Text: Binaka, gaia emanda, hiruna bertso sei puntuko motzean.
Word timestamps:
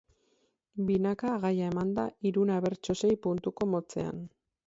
Binaka, 0.87 1.33
gaia 1.43 1.67
emanda, 1.73 2.07
hiruna 2.29 2.57
bertso 2.65 2.97
sei 3.05 3.13
puntuko 3.27 3.71
motzean. 3.77 4.27